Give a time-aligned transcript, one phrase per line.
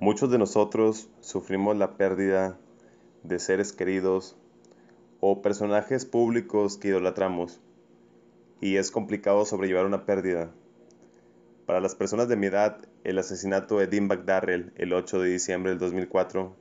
[0.00, 2.58] Muchos de nosotros sufrimos la pérdida
[3.22, 4.34] de seres queridos
[5.20, 7.60] o personajes públicos que idolatramos
[8.62, 10.52] y es complicado sobrellevar una pérdida.
[11.66, 15.72] Para las personas de mi edad, el asesinato de Dean Darrell el 8 de diciembre
[15.72, 16.56] del 2004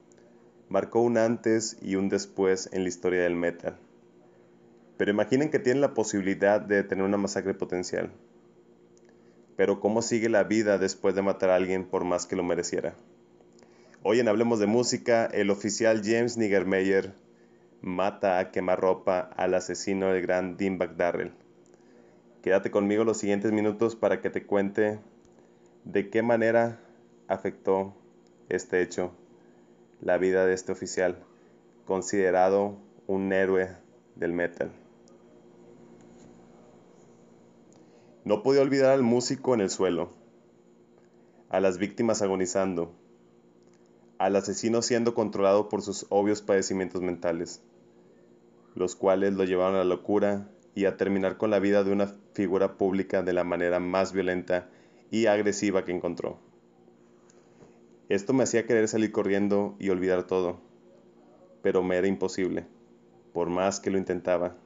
[0.67, 3.77] marcó un antes y un después en la historia del metal.
[4.97, 8.11] Pero imaginen que tienen la posibilidad de tener una masacre potencial.
[9.55, 12.95] Pero ¿cómo sigue la vida después de matar a alguien por más que lo mereciera?
[14.01, 17.11] Hoy en Hablemos de Música, el oficial James Niggermeyer
[17.81, 21.33] mata a quemarropa al asesino del gran Dean Darrell.
[22.41, 25.01] Quédate conmigo los siguientes minutos para que te cuente
[25.83, 26.79] de qué manera
[27.27, 27.93] afectó
[28.47, 29.11] este hecho
[29.99, 31.17] la vida de este oficial,
[31.83, 33.75] considerado un héroe
[34.15, 34.71] del metal.
[38.23, 40.09] No podía olvidar al músico en el suelo,
[41.49, 42.95] a las víctimas agonizando,
[44.19, 47.61] al asesino siendo controlado por sus obvios padecimientos mentales,
[48.75, 52.13] los cuales lo llevaron a la locura y a terminar con la vida de una
[52.33, 54.69] figura pública de la manera más violenta
[55.09, 56.37] y agresiva que encontró.
[58.09, 60.59] Esto me hacía querer salir corriendo y olvidar todo,
[61.61, 62.65] pero me era imposible,
[63.33, 64.57] por más que lo intentaba.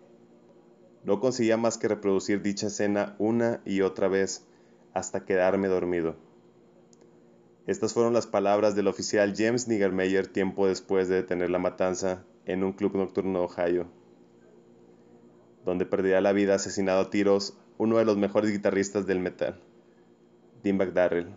[1.03, 4.47] No conseguía más que reproducir dicha escena una y otra vez
[4.93, 6.15] hasta quedarme dormido.
[7.65, 12.61] Estas fueron las palabras del oficial James Niggermeyer tiempo después de detener la matanza en
[12.61, 13.87] un club nocturno de Ohio,
[15.63, 19.61] donde perdía la vida asesinado a tiros uno de los mejores guitarristas del metal,
[20.61, 21.29] Dean Darrell.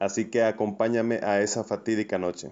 [0.00, 2.50] Así que acompáñame a esa fatídica noche.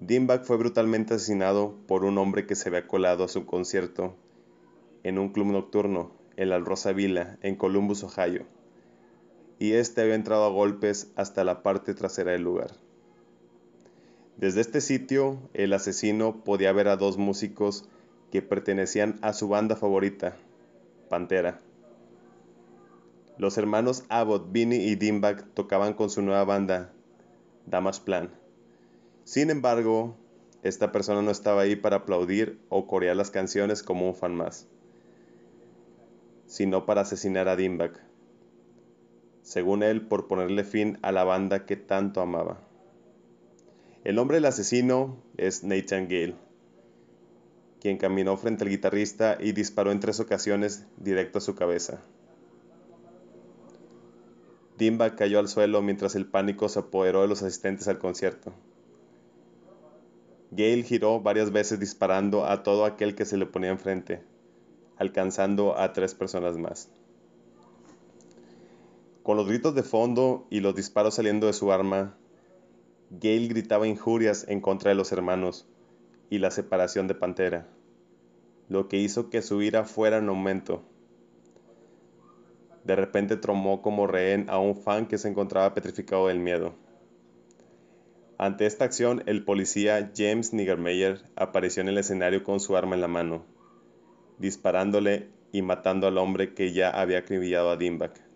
[0.00, 4.14] Dimback fue brutalmente asesinado por un hombre que se había colado a su concierto
[5.02, 8.44] en un club nocturno en la Rosa Villa, en Columbus, Ohio
[9.60, 12.72] y éste había entrado a golpes hasta la parte trasera del lugar.
[14.38, 17.84] Desde este sitio, el asesino podía ver a dos músicos
[18.32, 20.34] que pertenecían a su banda favorita,
[21.10, 21.60] Pantera.
[23.36, 26.92] Los hermanos Abbott, Vinny y Dimback tocaban con su nueva banda,
[27.66, 28.30] Damage Plan.
[29.24, 30.16] Sin embargo,
[30.62, 34.66] esta persona no estaba ahí para aplaudir o corear las canciones como un fan más,
[36.46, 38.09] sino para asesinar a Dimback
[39.42, 42.60] según él, por ponerle fin a la banda que tanto amaba.
[44.04, 46.34] El nombre del asesino es Nathan Gale,
[47.80, 52.00] quien caminó frente al guitarrista y disparó en tres ocasiones directo a su cabeza.
[54.78, 58.54] Dimba cayó al suelo mientras el pánico se apoderó de los asistentes al concierto.
[60.50, 64.22] Gale giró varias veces disparando a todo aquel que se le ponía enfrente,
[64.96, 66.90] alcanzando a tres personas más.
[69.30, 72.16] Con los gritos de fondo y los disparos saliendo de su arma,
[73.10, 75.68] Gale gritaba injurias en contra de los hermanos
[76.30, 77.68] y la separación de Pantera,
[78.68, 80.82] lo que hizo que su ira fuera en aumento.
[82.82, 86.74] De repente tromó como rehén a un fan que se encontraba petrificado del miedo.
[88.36, 93.00] Ante esta acción, el policía James Niggermeyer apareció en el escenario con su arma en
[93.00, 93.44] la mano,
[94.38, 98.29] disparándole y matando al hombre que ya había acribillado a Dimback.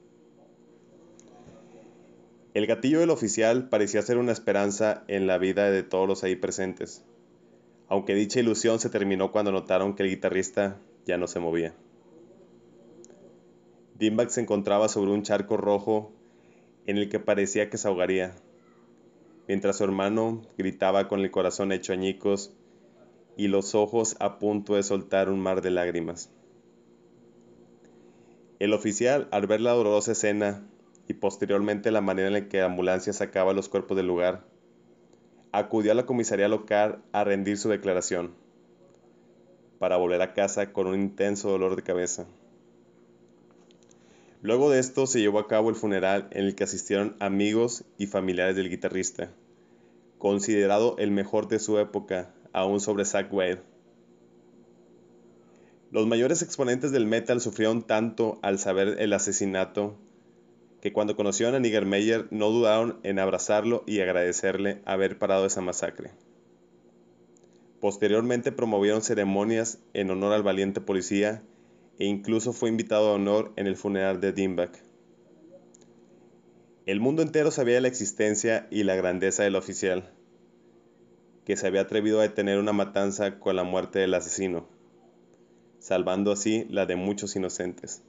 [2.55, 6.37] El gatillo del oficial parecía ser una esperanza en la vida de todos los ahí
[6.37, 7.05] presentes,
[7.89, 11.75] aunque dicha ilusión se terminó cuando notaron que el guitarrista ya no se movía.
[13.99, 16.13] Dimback se encontraba sobre un charco rojo
[16.87, 18.37] en el que parecía que se ahogaría,
[19.49, 22.53] mientras su hermano gritaba con el corazón hecho añicos
[23.37, 26.31] y los ojos a punto de soltar un mar de lágrimas.
[28.61, 30.63] El oficial, al ver la dolorosa escena,
[31.09, 34.45] y posteriormente la manera en la que la ambulancia sacaba los cuerpos del lugar,
[35.53, 38.35] acudió a la comisaría local a rendir su declaración,
[39.79, 42.27] para volver a casa con un intenso dolor de cabeza.
[44.43, 48.07] Luego de esto se llevó a cabo el funeral en el que asistieron amigos y
[48.07, 49.31] familiares del guitarrista,
[50.19, 53.63] considerado el mejor de su época, aún sobre Zack Wade.
[55.91, 59.97] Los mayores exponentes del metal sufrieron tanto al saber el asesinato
[60.85, 66.11] que cuando conocieron a Niggermeyer no dudaron en abrazarlo y agradecerle haber parado esa masacre.
[67.81, 71.43] Posteriormente promovieron ceremonias en honor al valiente policía
[71.99, 74.85] e incluso fue invitado a honor en el funeral de Dimback.
[76.85, 80.13] El mundo entero sabía la existencia y la grandeza del oficial,
[81.47, 84.69] que se había atrevido a detener una matanza con la muerte del asesino,
[85.79, 88.03] salvando así la de muchos inocentes.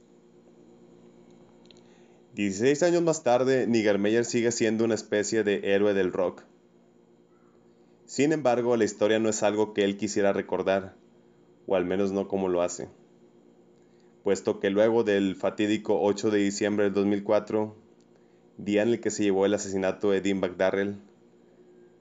[2.36, 6.42] 16 años más tarde, Nigermeyer sigue siendo una especie de héroe del rock.
[8.04, 10.94] Sin embargo, la historia no es algo que él quisiera recordar,
[11.66, 12.88] o al menos no como lo hace,
[14.22, 17.74] puesto que luego del fatídico 8 de diciembre del 2004,
[18.58, 20.98] día en el que se llevó el asesinato de Dean McDarrell,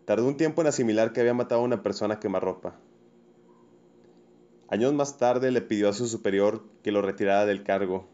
[0.04, 2.78] tardó un tiempo en asimilar que había matado a una persona quemarropa.
[4.68, 8.10] Años más tarde le pidió a su superior que lo retirara del cargo,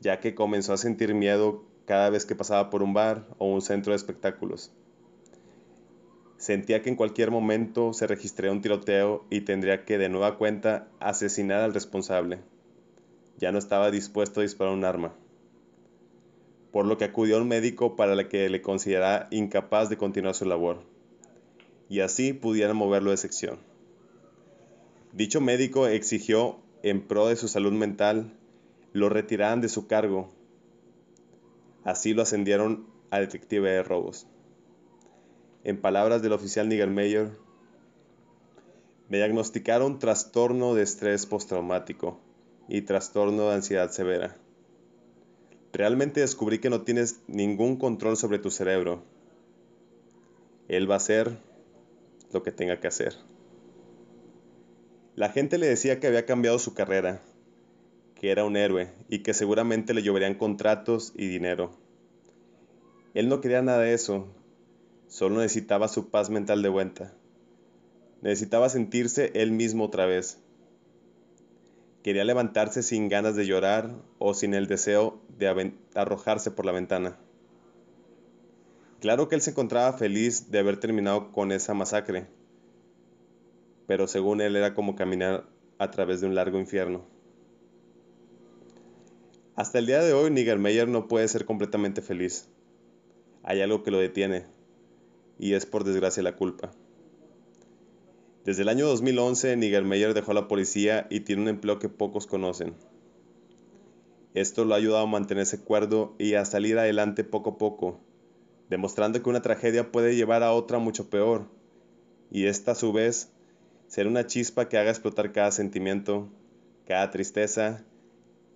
[0.00, 3.62] ya que comenzó a sentir miedo cada vez que pasaba por un bar o un
[3.62, 4.72] centro de espectáculos.
[6.38, 10.88] Sentía que en cualquier momento se registraría un tiroteo y tendría que de nueva cuenta
[10.98, 12.38] asesinar al responsable.
[13.36, 15.12] Ya no estaba dispuesto a disparar un arma.
[16.72, 20.46] Por lo que acudió a un médico para que le considerara incapaz de continuar su
[20.46, 20.82] labor.
[21.90, 23.58] Y así pudiera moverlo de sección.
[25.12, 28.32] Dicho médico exigió, en pro de su salud mental,
[28.92, 30.28] lo retiraran de su cargo.
[31.84, 34.26] Así lo ascendieron a detective de robos.
[35.64, 37.30] En palabras del oficial Mayer,
[39.08, 42.18] me diagnosticaron trastorno de estrés postraumático
[42.68, 44.36] y trastorno de ansiedad severa.
[45.72, 49.02] Realmente descubrí que no tienes ningún control sobre tu cerebro.
[50.68, 51.38] Él va a hacer
[52.32, 53.16] lo que tenga que hacer.
[55.16, 57.20] La gente le decía que había cambiado su carrera,
[58.20, 61.72] que era un héroe y que seguramente le lloverían contratos y dinero.
[63.14, 64.28] Él no quería nada de eso,
[65.10, 67.12] Solo necesitaba su paz mental de vuelta.
[68.22, 70.38] Necesitaba sentirse él mismo otra vez.
[72.04, 73.90] Quería levantarse sin ganas de llorar
[74.20, 77.18] o sin el deseo de arrojarse por la ventana.
[79.00, 82.28] Claro que él se encontraba feliz de haber terminado con esa masacre,
[83.88, 85.44] pero según él era como caminar
[85.78, 87.04] a través de un largo infierno.
[89.56, 92.48] Hasta el día de hoy, Meyer no puede ser completamente feliz.
[93.42, 94.46] Hay algo que lo detiene,
[95.38, 96.70] y es por desgracia la culpa.
[98.44, 102.74] Desde el año 2011, Nigermeyer dejó la policía y tiene un empleo que pocos conocen.
[104.34, 107.98] Esto lo ha ayudado a mantenerse cuerdo y a salir adelante poco a poco,
[108.68, 111.48] demostrando que una tragedia puede llevar a otra mucho peor,
[112.30, 113.32] y esta a su vez
[113.88, 116.28] será una chispa que haga explotar cada sentimiento,
[116.86, 117.84] cada tristeza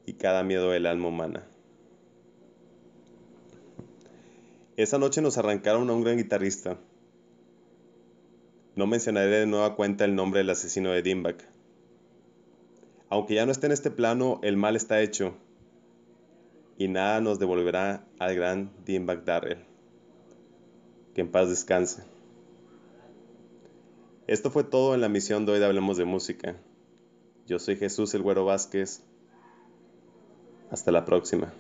[0.07, 1.47] y cada miedo del alma humana.
[4.77, 6.79] Esa noche nos arrancaron a un gran guitarrista.
[8.75, 11.49] No mencionaré de nueva cuenta el nombre del asesino de Dimbak.
[13.09, 15.37] Aunque ya no esté en este plano, el mal está hecho.
[16.77, 19.65] Y nada nos devolverá al gran Dimbak Darrell.
[21.15, 22.03] Que en paz descanse.
[24.27, 26.57] Esto fue todo en la misión de hoy de Hablemos de Música.
[27.47, 29.05] Yo soy Jesús el Güero Vázquez.
[30.75, 31.53] Hasta la próxima.